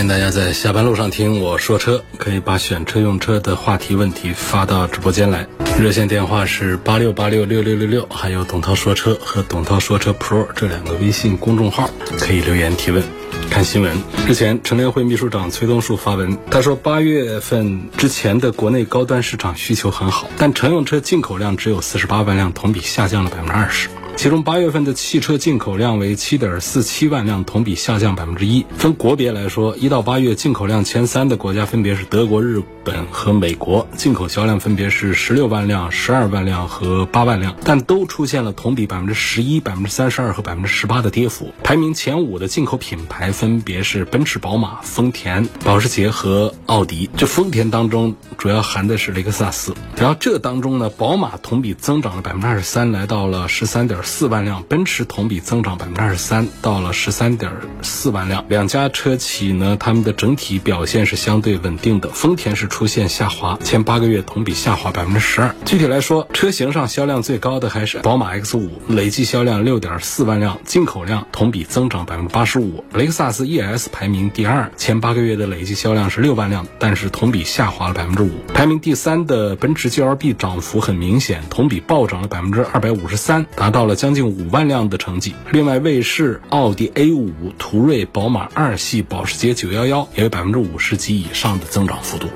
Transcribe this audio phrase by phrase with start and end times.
[0.00, 5.46] 欢迎大家在下班路上听我说车，可以把选车用车的话题问题发到直播间来。
[5.78, 13.04] 热线电话是八六八六六六六六，还有董涛说车和董涛说车 Pro 这两个微信公众号，可以留言提问。
[13.50, 13.94] 看新闻，
[14.26, 23.90] 之前乘联会秘书长崔东树发文，他说八月份之前的国内高端市场需求很好，但乘用车进口量只有四十八万辆，同比下降了百分之二十。
[24.20, 28.66] 其中八月份的汽车进口量为七点四七万辆，同比下降百分之一。
[28.76, 41.54] 分国别来说，一到八月进口量前三的国家分别是德国、日本和美国，进口销量分别是十六万辆、十二万辆和八万辆，但都出现了同比百分之十一、百分之三十二和百分之十八的跌幅。
[41.64, 47.08] 排名前五的进口品牌分别是奔驰、宝马、丰田、保时捷和奥迪。
[47.16, 53.98] 这丰田当中主要含的是雷克萨斯，然后这当中呢，宝马同比增长了百分之二十三，来到了十三点。
[54.10, 58.44] 四万辆，奔驰同比增长百分之二十三，到了十三点四万辆。
[58.48, 62.08] 两家车企呢，他们的整体表现是相对稳定的。
[62.08, 65.54] 丰田是出现下滑，前八个月同比下滑百分之十二。
[65.64, 72.84] 具体来说，车型上销量最高的还是宝马 X 五，累计销量六点四万辆，进口量同比增长百分之八十五。
[72.92, 78.30] 雷克萨斯 ES 排名第二，前八个月的累计销量是六万辆，但是同比下滑了百分之五。
[78.52, 83.96] 排名第三的奔驰 GLB 涨幅很明显，同比暴涨了百分之二百五十三，达到了。
[84.00, 85.34] 将近五万辆的成绩。
[85.52, 92.26] 另外，卫士、奥迪 A 五、途锐、宝马二系、保时捷九幺幺也有百分之五十及以上的增长幅度。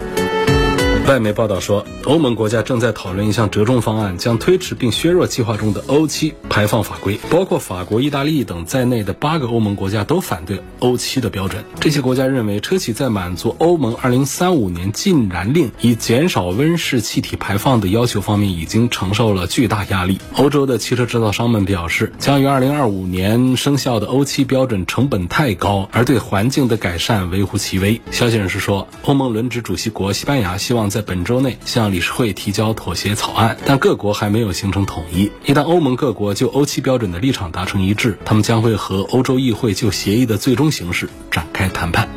[1.06, 7.20] 外媒报道说，欧盟国家正在讨论一项折中方案，将推迟并削弱计划中的欧七排放法规。
[7.28, 11.62] 包括法国、意大利等在内的八个欧盟国家都反对欧七的标准。
[11.78, 20.18] 这些国家认为，车企在满足欧盟2035年禁燃令以减少温室气体排放的要求方面，已经承受了巨大压力。
[20.36, 28.00] 欧洲的汽车制造商们表示，将于2025年生效的欧七标准成本太高，而对环境的改善微乎其微。
[28.10, 30.93] 消息人士说，欧盟轮值主席国西班牙希望。
[30.94, 35.28] 在本周内向理事会提交妥协草案，但各国还没有形成统一。
[35.44, 42.08] 一旦欧盟各国就欧七标准的立场达成一致，他们将会和欧洲议会就协议的最终形式展开谈判。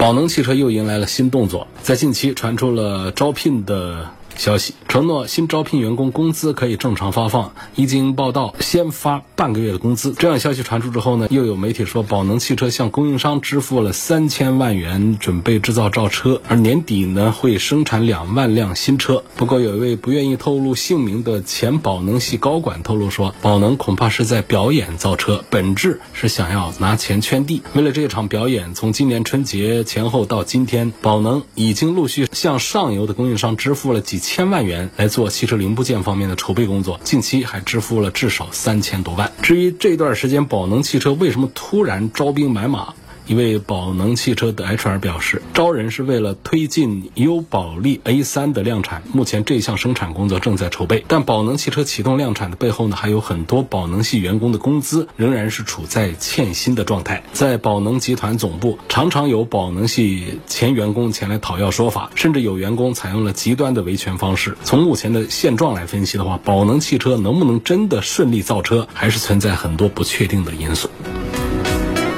[0.00, 4.10] 宝能汽车又迎来了新动作，在近期传出了招聘的。
[4.36, 10.12] 消息承诺新招聘员工工资可以正常发放，一经报道先发半个月的工资。
[10.18, 19.22] 这样消息传出之后呢，又有媒体说宝能汽车向供应商支付了三千万元准备制造造车，而年底呢会生产两万辆新车。
[19.36, 27.62] 不过有一位不愿意透露姓名的前宝能系高管透露说，宝能恐怕是在表演造车，本质是想要拿钱圈地。
[27.74, 34.23] 为了这场表演，从今年春节前后到今天，宝能已经陆续向上游的供应商支付了几。
[34.24, 39.30] 千万元来做汽车零部件方面的筹备工作，近期还支付了至少三千多万。
[39.42, 42.94] 至于这段时间宝能汽车为什么突然招兵买马？
[43.26, 51.02] 一位宝能汽车的 HR 表示，招人是为了推进优宝利 A3 的量产，目前这项生产工作正在筹备。
[51.08, 57.22] 但宝能汽车启动量产的背后呢，还有很多宝能系员工的工资仍然是处在欠薪的状态。
[57.32, 64.56] 在宝能集团总部，常常有宝能系前员工前来讨要说法，甚至有员工采用了极端的维权方式。
[64.64, 70.90] 从目前的现状来分析的话，宝能汽车能不能真的顺利造车，还是存在很多不确定的因素。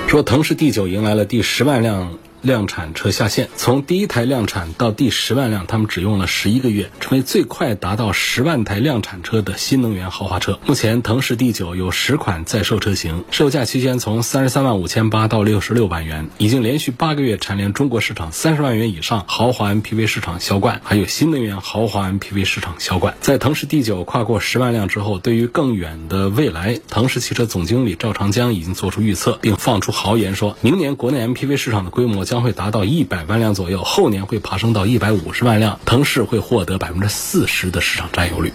[0.09, 2.17] 说腾势第九迎来了第十万辆。
[2.43, 10.59] 量产车下线，从第一台量产到第十万辆，他们只用了十一个月，成为最快达到十万台量产车的新能源豪华车。
[10.67, 23.15] 目前，腾势 D9 有十款在售车型，售价区间从三十三万五千八到六十六万元，已经连续八个月蝉联中国市场三十万元以上豪华 MPV 市场销冠，还有新能源豪华 MPV 市场销冠。
[23.21, 32.37] 在腾势 D9 跨过十万辆之后，对于更远的未来，腾势汽车总经理赵长江已经做出预测，并放出豪言，说明年国内 MPV 市场的规模将。
[32.47, 38.53] 会达到一百万辆左右，后年会爬升到一百五十万辆，腾势会获得百分之四十的市场占有率。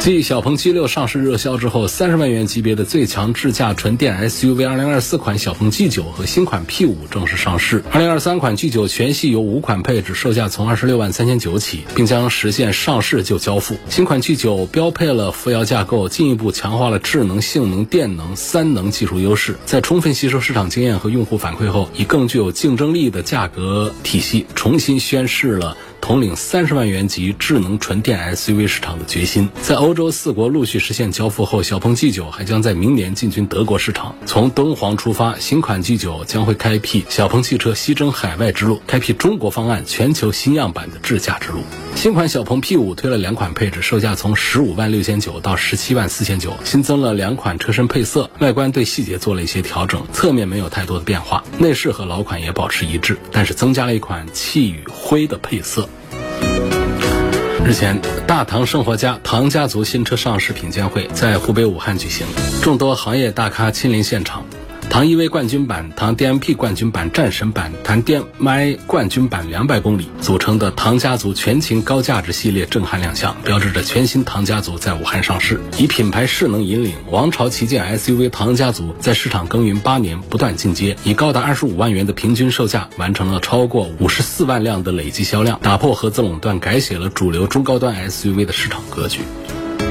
[0.00, 7.82] 继小鹏 G6 上市热销之后，三十万元级别的最强智驾纯电 SUV 2024款小鹏 G9 和新款 P5 正式上市。
[7.92, 13.76] 2023款 G9 全系有五款配置，售价从二十六万三千九起，并将实现上市就交付。
[13.88, 19.56] 新款 G9 标配了扶摇架构，进一步强化了智能、性能、电能三能技术优势。
[19.64, 25.76] 在充分吸收市场经验和用户反馈后，以更具有竞争力的价格体系，重新宣示了。
[26.06, 34.14] 统领三十万元级智能纯电 SUV 市场的决心，在欧洲四国陆续实现交付后，小鹏 G9 还将在明年进军德国市场。
[34.24, 41.58] 从敦煌出发，新款 G9 将会开辟小鹏汽车西征海外之路，开辟中国方案全球新样板的智驾之路。
[41.96, 55.88] 新款小鹏 P5 推了两款配置，售价从十五万六千九到十七万四千九，新增了两款车身配色，外观对细节做了一些调整，侧面没有太多的变化，内饰和老款也保持一致，但是增加了一款气宇灰的配色。
[57.64, 62.24] 日前，大唐生活家唐家族新车上市品鉴会在湖北武汉举行，
[62.62, 64.44] 众多行业大咖亲临现场。
[64.88, 75.60] 唐 EV 冠军版、唐 DMP 冠军版、战神版、唐 DM-i 冠军版两百公里组成的唐家族全勤高价值系列震撼亮相，标志着全新唐家族在武汉上市。
[75.76, 89.20] 以品牌势能引领，王朝旗舰 SUV 唐家族在市场耕耘八年，不断进阶，以高达二十五万元的平均售价，完成了超过五十四万辆的累计销量，打破合资垄断，改写了主流中高端 SUV 的市场格局。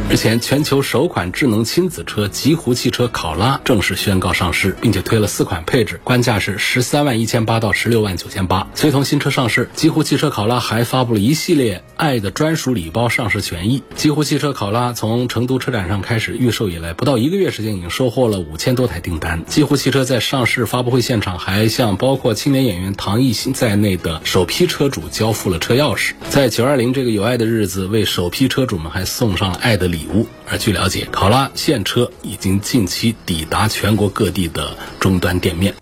[0.07, 8.68] 日前，全球首款智能亲子车极狐汽车考拉正式宣告上市，并且推了四款配置，官价是十三万一千八到十六万九千八。
[8.75, 13.81] 随同新车上市，极狐汽车考拉还发布了一系列爱的专属礼包上市权益。
[13.96, 19.44] 极狐汽车考拉从成都车展上开始预售以来，不到一个月时间，已经收获了五千多台订单。
[19.48, 26.13] 极狐汽车在上市发布会现场还向包括青年演员唐艺昕在内的首批车主交付了车钥匙。
[26.30, 29.94] 在九二零这个有爱的日子，为首批车主们还送上了爱的礼。
[29.95, 30.27] 礼物。
[30.50, 35.74] 而据了解，考拉现车已经近期抵达全国各地的终端店面。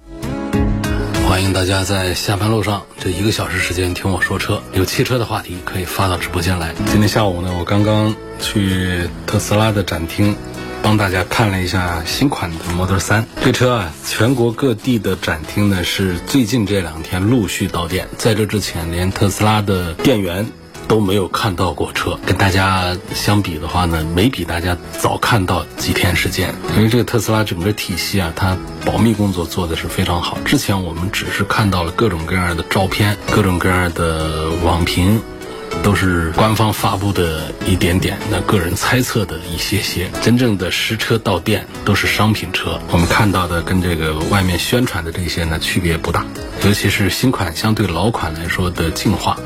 [1.27, 6.75] 欢迎大家在下班路上这一个小时时间听我说车，有汽车的话题可以发到直播间来。
[6.85, 10.35] 今天下午呢，我刚刚去特斯拉的展厅，
[10.83, 13.23] 帮大家看了一下新款的 Model 3。
[13.43, 20.45] 这车啊，全国各地的展厅呢是最近这两天陆续到店，在这之前连特斯拉的店员。
[20.87, 26.53] 都没有看到过车，跟大家相比的话呢，没比大家早看到几天时间。
[26.75, 30.37] 因为这个特斯拉整个体系啊，它保密工作做的是非常好。
[30.45, 35.21] 之前我们只是看到了各种各样的照片、各种各样的网评，
[35.81, 40.09] 都是官方发布的一点点，那个人猜测的一些些。
[40.21, 46.25] 真正的实车到店都是商品车，我们看到的跟这个外面宣传的这些呢区别不大，
[46.63, 49.37] 尤其是新款相对老款来说的进化。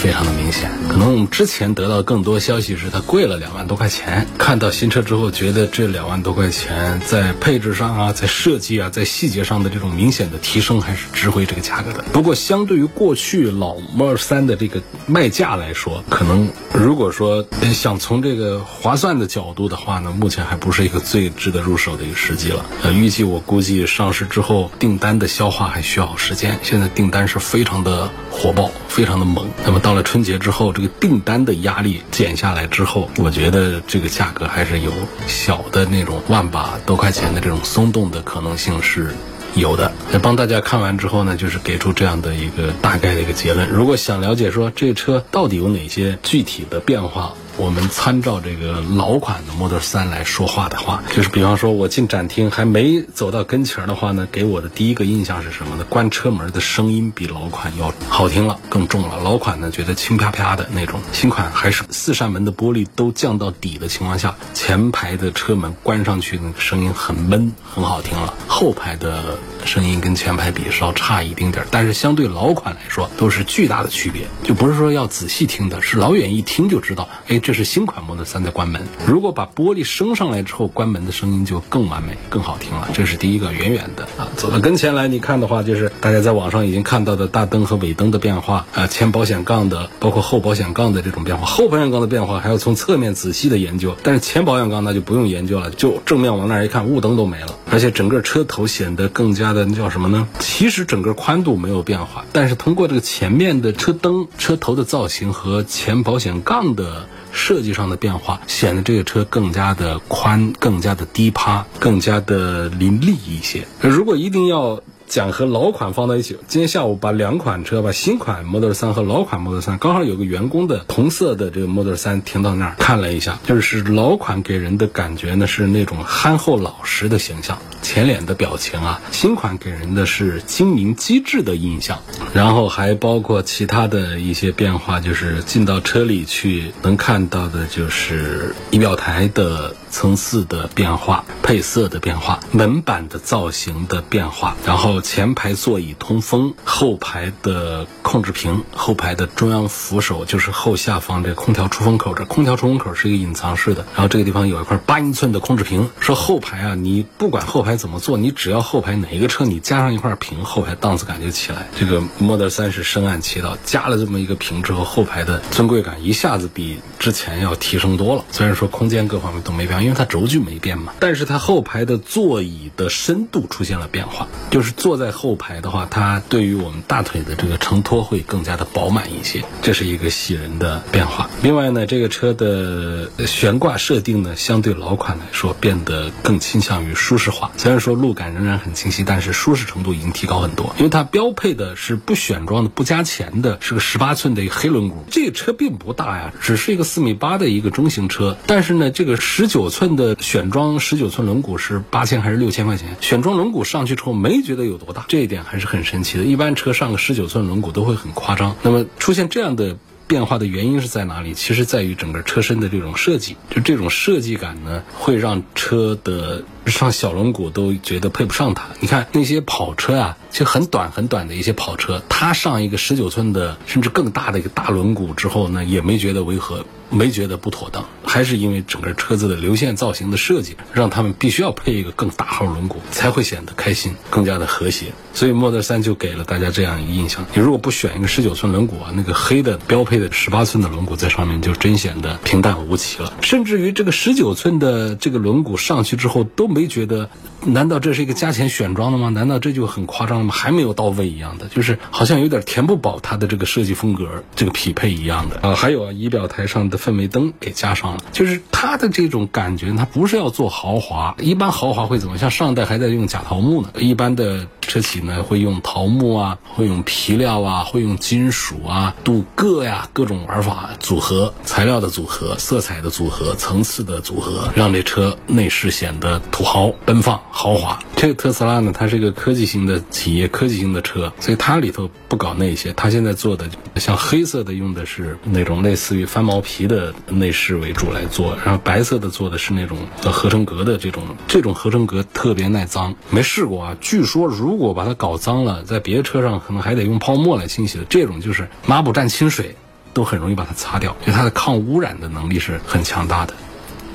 [0.00, 12.04] 非常的明显，可能我们之前得到更多消息是它贵了两万多块钱，看到新车之后觉得这两万多块钱在配置上啊，在设计啊，在细节上的这种明显的提升还是值回这个价格的。
[12.12, 17.44] 不过相对于过去老 Model 3的这个卖价来说，可能如果说
[17.74, 22.64] 想从这个划算的角度的话呢，目前还不是一个最值得入手的一个时机了。
[22.84, 29.44] 呃，预计我估计上市之后订单的消化还需要时间，现在订单是非常的火爆，非常的猛。
[29.66, 29.80] 那么。
[29.88, 34.92] 到了春节之后，这个订单的压力减下来之后，我觉得这个价格还是有
[35.26, 39.14] 小的那种万把多块钱的这种松动的可能性是
[39.54, 39.90] 有的。
[40.12, 43.66] 那帮大家看完之后呢，就是给出这样的一个大概的一个结论。
[43.70, 55.84] 如果想了解说这车到底有哪些具体的变化，我们参照这个老款的 Model 3来说话的话，就是比方说我进展厅还没走到跟前的话呢，给我的第一个印象是什么呢？
[55.88, 59.18] 关车门的声音比老款要好听了，更重了。
[59.24, 68.32] 老款呢觉得轻啪啪的那种，新款还是四扇门的玻璃都降到底的情况下，前排的车门关上去那个声音很闷，很好听了。
[68.46, 77.40] 后排的声音跟前排比稍差一丁点儿，但是相对老款来说都是巨大的区别，就不是说要仔细听的，是老远一听就知道，哎。
[77.48, 82.90] 这是新款 Model 3在关门，如果把玻璃升上来之后，关门的声音就更完美、更好听了。
[82.92, 91.46] 这是第一个，远远的啊，走到跟前来，你看的话，就是大家在网上已经看到的大灯和尾灯的变化啊，前保险杠的，包括后保险杠的这种变化。
[91.46, 100.28] 后保险杠的变化还要从侧面仔细的研究，但是前保险杠那就不用研究了，就正面往那儿一看，雾灯都没了，而且整个车头显得更加的那叫什么呢？
[100.38, 107.06] 其实整个宽度没有变化，但是通过这个前面的车灯、车头的造型和前保险杠的。
[107.38, 113.66] 设计上的变化，显得这个车更加的宽，更加的低趴，更加的凌厉一些。
[113.80, 116.36] 如果一定要讲和老款放到一起。
[116.48, 131.98] 今天下午把两款车，把新款 Model 3和老款 Model 3，刚好有个员工的同色的这个 Model 3停到那儿看了一下，就是老款给人的感觉呢是那种憨厚老实的形象，前脸的表情啊；新款给人的是精明机智的印象。
[132.34, 139.74] 然后还包括其他的一些变化，就是进到车里去能看到的，就是仪表台的。
[139.90, 155.88] 层次的变化、配色的变化、门板的造型的变化，然后前排座椅通风，后排的控制屏、后排的中央扶手就是后下方这空调出风口，这空调出风口是一个隐藏式的，然后这个地方有一块八英寸的控制屏。
[156.00, 161.68] 说后排啊，你不管后排怎么做，你只要后排哪一个车你加上一块屏，后排档次感就起来。
[161.78, 168.24] 这个 Model 3是深谙其道，加了这么一个屏之后，后排的尊贵感一下子比之前要提升多了。
[168.30, 169.78] 虽然说空间各方面都没变。
[169.78, 181.30] 因为它轴距没变嘛，但是它后排的座椅的深度出现了变化，就是坐在后排的话，它对于我们大腿的这个承托会更加的饱满一些，这是一个喜人的变化。
[181.42, 187.52] 另外呢，这个车的悬挂设定呢，相对老款来说变得更倾向于舒适化。
[187.58, 190.74] 虽然说路感仍然很清晰，但是舒适程度已经提高很多。
[190.78, 194.94] 因为它标配的是不选装的、不加钱的，是个十八寸的一个黑轮毂。
[195.10, 199.68] 这个车并不大呀，只是一个四米八的一个中型车，但是呢，这个十九。
[199.68, 202.96] 寸的选装十九寸轮毂是八千还是六千块钱？
[203.02, 206.24] 选装轮毂上去之后没觉得有多大，这一点还是很神奇的。
[206.24, 208.56] 一般车上个十九寸轮毂都会很夸张。
[208.62, 209.76] 那么出现这样的
[210.08, 211.34] 变化的原因是在哪里？
[211.34, 218.64] 其实在于整个车身的这种设计，就这种设计感呢，会让车的上小轮毂都觉得配不上它。
[218.80, 226.64] 你看那些跑车啊，就很短很短的一些跑车，它上一个十九寸的甚至更大的一个大轮毂之后呢，也没觉得违和。
[226.90, 234.86] 没觉得不妥当，还是因为整个车子的流线造型的设计，让他们必须要配一个更大号轮毂，才会显得开心，更加的和谐。
[235.12, 243.12] 所以 Model 3就给了大家这样一个印象：你如果不选一个十九寸轮毂啊，那个黑的标配的十八寸的轮毂在上面，就真显得平淡无奇了。
[243.20, 247.10] 甚至于这个十九寸的这个轮毂上去之后，都没觉得，
[247.44, 249.10] 难道这是一个加钱选装的吗？
[249.10, 250.32] 难道这就很夸张了吗？
[250.34, 255.54] 还没有到位一样的，就是好像有点填不饱它的这个设计风格，这个匹配一样的啊。
[255.54, 256.78] 还有啊，仪表台上的。
[256.78, 261.16] 氛围灯给加上了，就是它的这种感觉，它不是要做豪华。
[261.18, 262.16] 一般豪华会怎么？
[262.16, 277.76] 像上代还在用假桃木呢，一般的车企呢会用桃木啊，会用皮料啊，会用金属啊、镀铬呀，各种玩法组合、材料的组合、色彩的组合、层次的组合，让这车内饰显得土豪、奔放、豪华。
[277.96, 282.72] 这个特斯拉呢，它是一个科技型的企业，科技型的车，所以它里头不搞那些。
[282.74, 286.68] 它现在做的像黑色的，用的是那种类似于翻毛皮。
[286.68, 293.76] 的内饰为主来做，然后白色的做的是那种合成革的这种，这种合成革特别耐脏，没试过啊。
[293.80, 297.84] 据说如果把它搞脏了，在别的车上可能还得用泡沫来清洗的。
[297.88, 299.56] 这种就是抹布蘸清水
[299.94, 303.32] 都很容易把它擦掉，因为它的抗污染的能力是很强大的。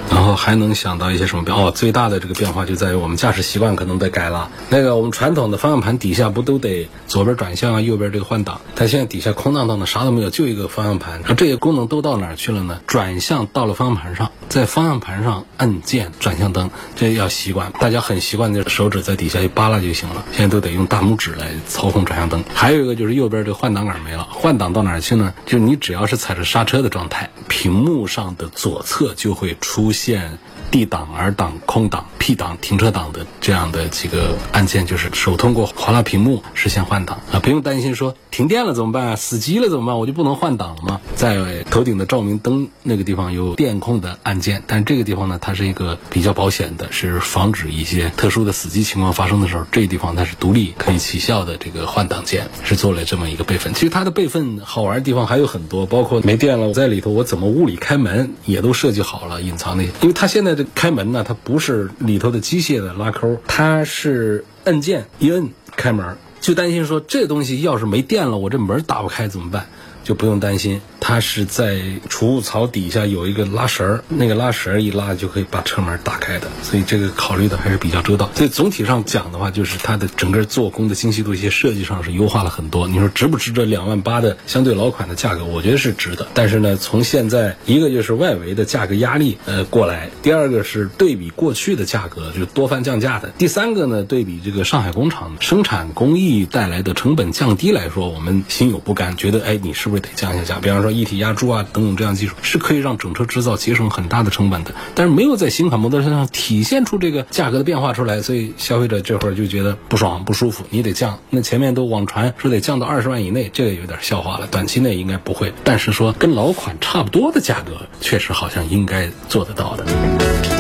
[0.10, 1.58] 然后还能想到一些什么变？
[1.58, 4.50] 哦，最大的这个变化就在于我们驾驶习惯可能得改了。
[4.70, 8.62] 那个我们传统的方向盘底下不都得左边转向啊，右边这个换挡？
[8.76, 11.22] 它现在底下空荡荡的，啥都没有，就一个方向盘。
[11.28, 12.80] 那这些功能都到哪儿去了呢？
[12.88, 17.72] 转向到了方向盘上，在方向盘上按键转向灯，这要习惯。
[17.80, 20.26] 大家很习惯，就是手指在底下一扒拉就行了。
[20.32, 22.44] 现在都得用大拇指来操控转向灯。
[22.54, 25.34] 还有一个就是右边这个换挡杆没了，换挡到哪儿去呢？
[25.46, 29.93] 就你只要是踩着刹车的状态，屏幕上的左侧就会出。
[29.94, 30.38] 现
[30.72, 39.18] D 档、R 档、空档、P 档、停车档的这样的几个按键，就是手通过划拉屏幕实现换挡啊，不用担心说停电了怎么办？
[39.18, 40.00] 死机了怎么办？
[40.00, 41.02] 我就不能换挡了吗？
[41.16, 53.74] 在头顶的照明灯那个地方有电控的按键，但这个地方呢，它是一个比较保险的，是防止一些特殊的死机情况发生的时候，这地方它是独立可以起效的这个换挡键，是做了这么一个备份。
[53.74, 59.84] 其实它的备份好玩的地方还有很多，包括没电了，我在里头我怎么物理开门也都设计好了，隐藏的。
[59.84, 69.68] 因为它现在这开门呢，它不是里头的机械的拉扣，它是按键一摁开门，就担心说这东西要是没电了，我这门打不开怎么办？
[70.04, 70.82] 就不用担心。
[71.00, 78.30] 它是在储物槽底下有一个拉绳儿，那个拉绳儿一拉就可以把车门打开的，所以这个考虑的还是比较周到。
[78.34, 82.88] 所以总体上讲的话，就是它的整个做工的精细度、一些设计上是优化了很多。
[82.88, 85.44] 你说值不值这两万八的相对老款的价格？
[85.44, 86.26] 我觉得是值的。
[86.34, 99.93] 但是呢，从现在一个就是外围的价格压力呃过来，第二个是对比过去的价格就多番降价的，第三个呢对比这个上海工厂生产工艺带来的成本降低来说，我们心有不甘，觉得哎你是不是？
[99.94, 100.60] 不是得降一下价？
[100.60, 104.74] 比方说一体压铸啊等等这样技术，是可以让整车制造节省很大的成本的。
[104.96, 111.20] 但是没有在新款摩托车上体现出这个价格的变化出来，所以消费者这会儿就觉得不爽不舒服，你得降。
[111.30, 114.48] 那前面都网传说得降到二十万以内，这个有点笑话了。
[114.48, 120.53] 短期内应该不会，但是说跟老款差不多的价格，确实好像应该做得到的。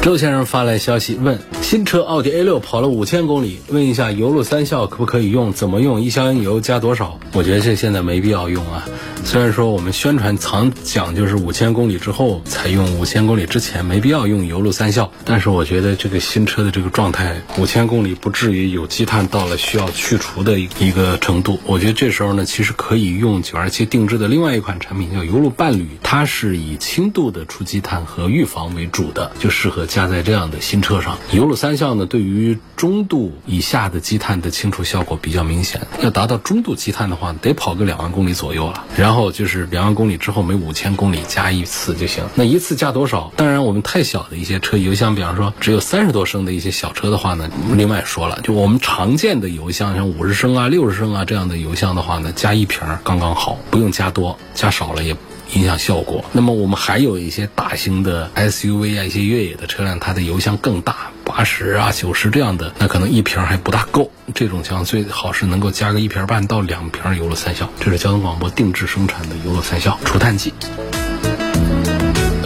[0.00, 5.52] 周先生发来消息问：新车奥迪 A 六跑了五千公里，问一下油路三效可不可以用？
[5.52, 6.00] 怎么用？
[6.00, 7.18] 一箱油加多少？
[7.32, 8.88] 我觉得这现在没必要用啊。
[9.28, 15.12] 虽然说我们宣传常讲就是五千公里之后才用，五千公里之前没必要用油路三效。
[15.26, 21.60] 但是我觉得这个新车的这个状态，五千公里不至于有积碳到了需要去除的一个程度。
[21.66, 31.18] 我觉得这时候呢，其实可以用九二七定制的另外一款产品叫油路伴侣，它是以轻度的除积碳和预防为主的，就适合加在这样的新车上。
[31.32, 35.86] 油路三效呢，对于中度以下的积碳的清除效果比较明显。
[36.02, 38.86] 要达到中度积碳的话，得跑个两万公里左右了。
[38.96, 42.22] 然后后就是两万公里之后，每五千公里加一次就行。
[42.36, 43.32] 那一次加多少？
[43.36, 48.38] 当然，我们太小的一些车，油箱，比方说只有三十多升的一些小车的话呢，另外说了。
[48.44, 55.16] 就我们常见的油箱，像五十升啊、六十升啊这样的油箱的话呢，加一瓶刚刚好，不用加多，加少了也。
[55.54, 56.22] 影响效果。
[56.32, 64.10] 那么我们还有一些大型的 SUV 啊，一些越野的车辆，它的油箱更大，八十啊、九十这样的，那可能一瓶还不大够。
[64.34, 67.68] 这种情况最好是能够加个一瓶半到两瓶油乐三效。
[67.78, 70.54] 这是交通广播定制生产的油乐三效除碳剂。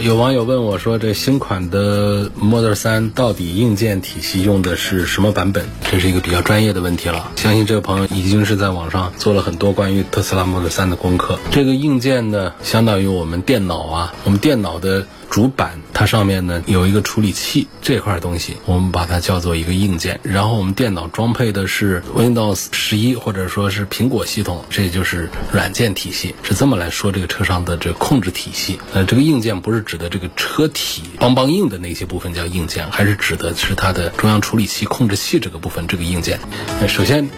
[0.03, 7.31] 有网友问我说：“这新款的 Model 3到底硬件体系用的是什么版本？”这是一个比较专业的问题了。
[7.37, 11.39] 相信这位朋友已经是在网上做了很多关于特斯拉 Model 3的功课。
[11.51, 15.07] 这个硬件呢，相当于我们电脑啊，我们电脑的。
[15.29, 20.19] 主板它上面呢有一个处理器，这块东西我们把它叫做一个硬件。
[20.21, 26.35] 然后我们电脑装配的是 Windows 十一或者说是苹果系统，这就是软件体系。
[26.43, 28.77] 是这么来说这个车上的这控制体系。
[28.93, 36.39] 呃，这个硬件不是指指的这个车体邦邦硬的那些部分叫硬件，还是指的是它的中央处理器控制器这个部分这个硬件。
[36.87, 37.29] 首先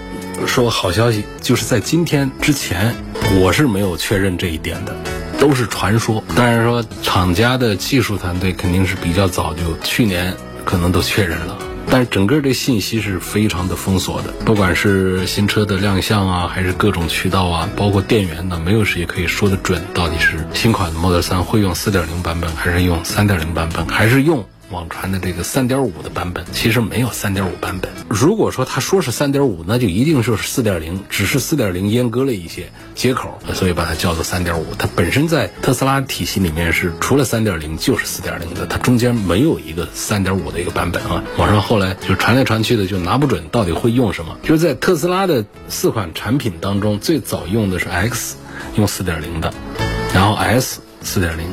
[0.48, 2.96] 说好消息，就是在今天之前
[3.42, 4.96] 我是没有确认这一点的。
[5.38, 10.34] 都是传说，当然说厂家的技术团队肯定是比较早就去年
[10.64, 11.58] 可能都确认了，
[11.90, 24.46] 但是整个这信息是非常的封锁的，不管是新车的亮相啊，还是各种渠道啊，包括电源呢，没有谁可以说得准到底是新款的 Model 3会用4.0版本，还是用3.0版本，还是用。
[24.72, 27.92] 网传的这个三点五的版本，其实没有三点五版本。
[28.10, 34.66] 如果说他说是三点五，那就一定就是四点零，只是四点零阉割了一些接口，所以把它叫做三点五。
[34.78, 41.24] 它本身在特斯拉体系里面是除了三点零就是四点零的，它中间没有一个三点五的一个版本啊。
[41.38, 44.38] 网上后来就传来传去的，就拿不准到底会用什么。
[44.44, 48.38] 就是在特斯拉的四款产品当中，最早用的是 X，
[48.76, 49.54] 用四点零的，
[50.14, 50.82] 然后 S。
[51.02, 51.46] 四点零，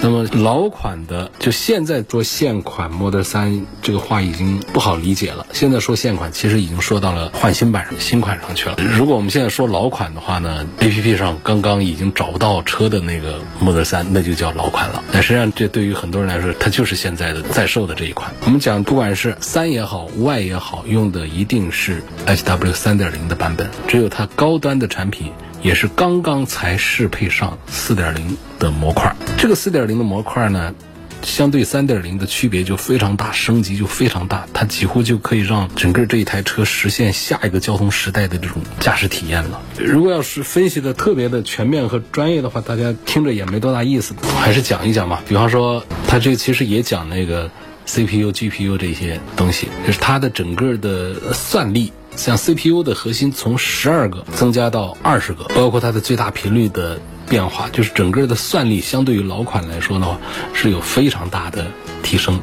[0.00, 5.44] 那么老款的就现在说现款 Model 3这个话已经不好理解了。
[5.52, 8.76] 现在说现款，其实已经说到了换新版、新款上去了。
[8.78, 15.02] 如果我们现在说老款的话呢，APP 上刚刚已经找不到车的那个 Model 3，那就叫老款了。
[15.12, 18.32] 但实际上，这对于很多人来说，它就是现在的在售的这一款。
[18.44, 23.68] 我们讲，不管是三也好，Y 也好，用的一定是 HW 三点零的版本。
[23.88, 25.32] 只有它高端的产品。
[25.62, 30.74] 也是刚刚才适配上四点零的模块，这个四点零的模块呢，
[31.22, 39.60] 相对三点零的区别就非常大，升级就非常大，它几乎就可以让整个这一台车实现下一个交通时代的这种驾驶体验了。
[39.78, 45.22] 如果要是分析的特别的全面和专业的话，大家听着也没多大意思，还是讲一讲吧。
[45.28, 47.50] 比方说，它这其实也讲那个
[47.84, 51.92] CPU、GPU 这些东西，就是它的整个的算力。
[52.18, 60.18] 像 CPU 的核心从十二个增加到二十个，包括它的最大频率的变化，就是整个的算力相对于老款来说的话，
[60.52, 61.70] 是有非常大的
[62.08, 62.40] 提升。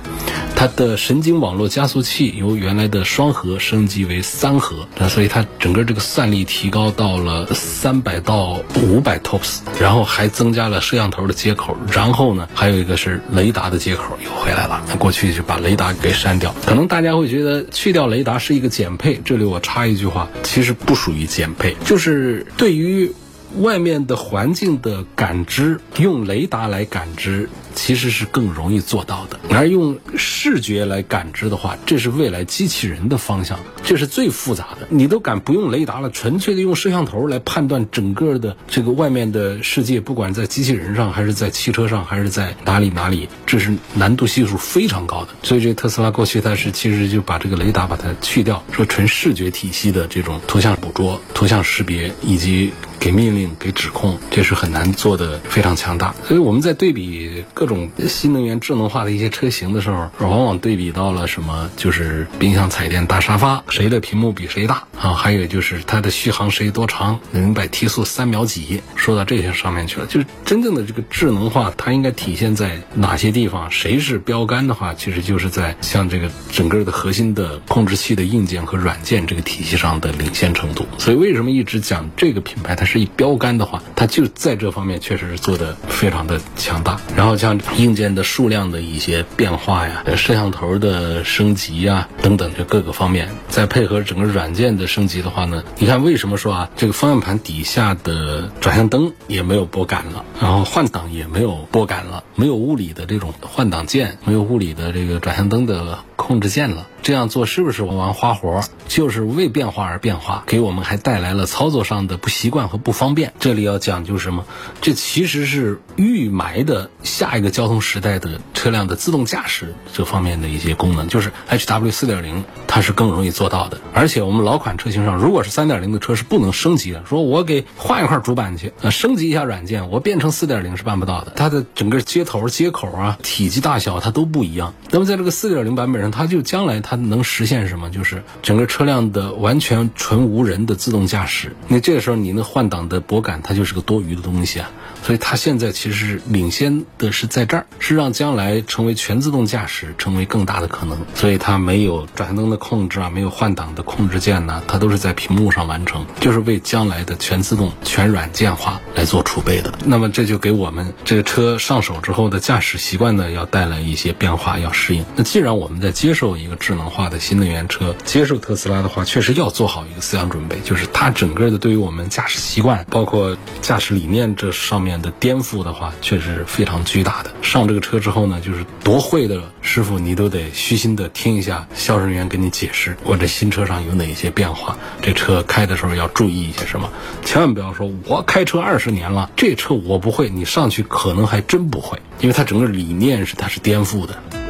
[0.55, 14.81] 它的神经网络加速器由原来的双核升级为三核，那所以它整个这个算力提高到了三百到五百 TOPS，然后还增加了摄像头的接口，然后呢还有一个是雷达的接口又回来了。
[14.87, 23.11] 那过去就把雷达给删掉，可能大家会觉得去掉雷达是一个减配，这里我插一句话，其实不属于减配，就是对于。
[23.59, 29.39] 外面的环境的感知，用雷达来感知其实是更容易做到的。
[29.49, 34.87] 而用视觉来感知的话，这是未来机器人的方向，这是最复杂的。
[34.89, 45.29] 你都敢不用雷达了，纯粹的用摄像头来判断整个的这个外面的世界，不管在机器人上，还是在汽车上，还是在哪里哪里，这是难度系数非常高的。
[45.43, 52.73] 所以这特斯拉过去它是其实就把这个雷达把它去掉，说纯视觉体系的这种图像捕捉、图像识别以及。
[52.97, 56.13] 给命令、给指控，这是很难做的非常强大。
[56.27, 61.69] 所以我们在对比各种新能源智能化的一些车型的时候，往往对比到了什么？
[61.75, 65.13] 就是冰箱、彩电、大沙发，谁的屏幕比谁大啊？
[65.13, 68.81] 还有就是它的续航谁多长，能百提速三秒几？
[68.95, 70.05] 说到这些上面去了。
[70.05, 73.69] 就是真正的这个智能化，它应该体现在哪些地方？
[73.71, 80.85] 谁是标杆的话，其实就是在像这个整个的核心的控制器的硬件和软件这个体系上的领先程度。
[80.97, 87.01] 所以为什么一直讲这个品牌它是一标标杆的话，它就在这方面确实是做的非常的强大。
[87.15, 106.85] 然后像硬件的数量的一些变化呀，摄像头的升级呀等等，这各个方面，再配合整个软件的升级的话呢，你看为什么说啊，这个方向盘底下的转向灯也没有拨杆了，然后换挡也没有拨杆了，没有物理的这种换挡键，没有物理的这个转向灯的控制键了。
[107.05, 108.63] 这样做是不是玩花活？
[108.87, 113.31] 就是为变化而变化，给我们还带来了操作上的不习惯和不方便。
[113.39, 114.43] 这里要讲究什么？
[114.81, 123.79] 这其实是预埋的下一个交通时代的车辆的自动驾驶这方面的一些功能，就是 HW 四点零，它是更容易做到的。
[123.93, 131.33] 而且我们老款车型上，如果是三点零的车是不能升级的，说我给换一块主板去，呃，升级一下软件，我变成四点零是办不到的。
[131.35, 134.73] 它的整个接头、接口啊，体积大小它都不一样。
[134.89, 137.89] 那么在这个四点零版本上，它就将来它能实现什么？
[137.89, 141.55] 就是整个车辆的完全纯无人的自动驾驶。
[141.67, 144.71] 那这个时候你那换挡的拨杆，它就是个多余的东西啊。
[145.05, 150.97] 所以它现在其实领先的是在这儿，是让将来成为全自动驾驶成为更大的可能。
[151.13, 159.71] 所以它没有转向灯的控制啊，没有换挡的控制键呐，它都是在屏幕上完成，就是为将来的全自动、全软件化来做储备的。
[159.85, 165.05] 那么这就给我们这个车上手之后的驾驶习惯呢，要带来一些变化，要适应。
[165.15, 174.94] 那既然我们在接受一个智能化的新能源车，接受特斯拉的话，确实要做好一个思想准备，就是它整个的对于我们驾驶习惯，包括驾驶理念这上面。
[175.01, 177.31] 的颠覆的话，确实非常巨大的。
[177.41, 186.91] 上这个车之后呢，就是多会的师傅，你都得虚心的听一下销售人员给你解释，我这新车上有哪些变化，这车开的时候要注意一些什么。
[187.23, 194.44] 千万不要说，我开车二十年了，这车我不会，你上去可能还真不会，因为它整个理念是它是颠覆的。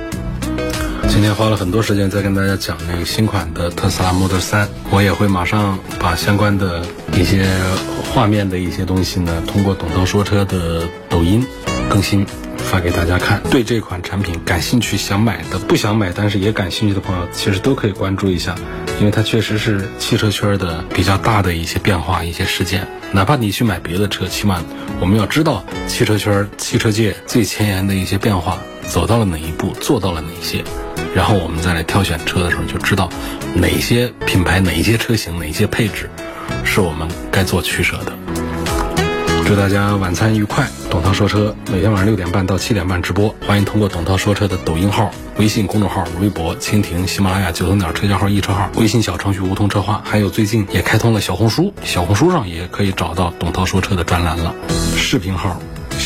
[1.15, 7.47] 今天花了很多时间在跟大家讲那个新款的特斯拉 Model 3，我也会马上把相关的一些
[8.13, 11.47] 画面的一些东西呢，通过董涛说车的抖音
[11.88, 13.41] 更新发给大家看。
[13.49, 18.54] 对这款产品感兴趣、想买的、不想买但是也感兴趣的朋友，其实都可以关注一下，
[18.99, 22.86] 因为它确实是汽车圈的比较大的一些变化、一些事件。
[23.13, 24.62] 哪怕你去买别的车，起码
[24.99, 30.62] 我们要知道汽车圈、汽车界最前沿的一些变化走到了哪一步，做到了哪些。
[31.15, 33.10] 然后我们再来挑选车的时候，就知道
[33.54, 36.10] 哪些品牌、哪些车型、哪些配置
[36.65, 38.12] 是我们该做取舍的。
[39.45, 40.67] 祝大家晚餐愉快！
[40.89, 54.54] 董涛说车每天晚上六点半到七点半直播，欢迎通过董涛说车的抖音号、微信公众号、微博、蜻蜓、喜马拉雅、九头鸟车架号、易车号、微信小程序梧桐车话，还有最近也开通了小红书，小红书上也可以找到董涛说车的专栏了。
[54.97, 55.58] 视频号。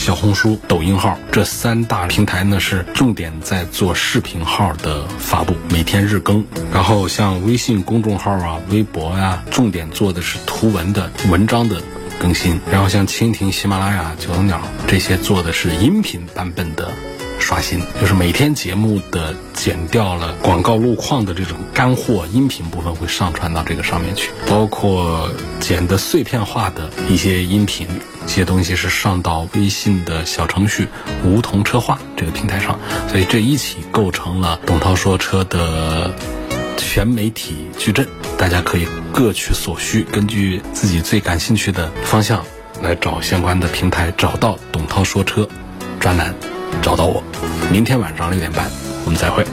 [0.10, 6.43] 小红书、抖音号这三大平台呢，是重点在做视频号的发布，每天日更。
[6.74, 11.80] 然后像微信公众号啊、微博呀，重点做的是图文的文章的
[12.19, 12.60] 更新。
[12.72, 16.91] 然后像蜻蜓、喜马拉雅、九头鸟这些做的是音频版本的。
[17.49, 25.27] 刷新就是每天节目的剪掉了广告路况的这种干货音频部分会上传到这个上面去，包括
[25.59, 27.88] 剪的碎片化的一些音频，
[28.27, 30.88] 这些东西是上到微信的小程序
[31.25, 36.13] “梧桐车话”这个平台上，所以这一起构成了董涛说车的
[36.77, 38.07] 全媒体矩阵，
[38.38, 42.45] 大家可以各取所需，根据自己最感兴趣的方向
[42.83, 45.49] 来找相关的平台，找到董涛说车
[45.99, 46.31] 专栏。
[46.82, 47.23] 找到我，
[47.71, 48.69] 明天晚上六点半，
[49.05, 49.45] 我们再会。